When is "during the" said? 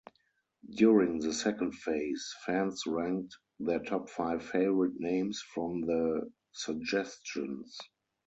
0.67-1.31